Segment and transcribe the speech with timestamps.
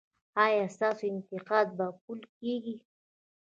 [0.45, 2.75] ایا ستاسو انتقاد به وپل کیږي؟